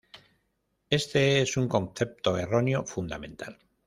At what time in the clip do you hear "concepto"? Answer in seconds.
1.67-2.35